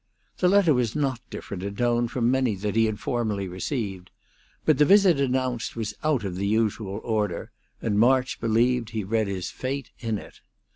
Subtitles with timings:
[0.39, 4.09] The letter was not different in tone from many that he had formerly received;
[4.65, 7.51] but the visit announced was out of the usual order,
[7.83, 10.39] and March believed he read his fate in it.